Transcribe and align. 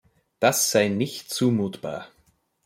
Das 0.39 0.71
sei 0.71 0.87
nicht 0.87 1.29
zumutbar. 1.29 2.09